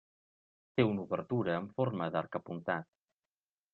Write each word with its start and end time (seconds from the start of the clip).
Té 0.79 0.85
una 0.91 1.03
obertura 1.03 1.57
en 1.65 1.69
forma 1.75 2.09
d'arc 2.17 2.39
apuntat. 2.43 2.91